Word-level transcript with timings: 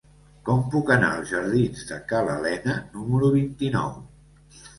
Com 0.47 0.61
puc 0.75 0.87
anar 0.95 1.09
als 1.17 1.29
jardins 1.33 1.83
de 1.89 1.99
Ca 2.13 2.23
l'Alena 2.29 2.79
número 2.97 3.31
vint-i-nou? 3.37 3.95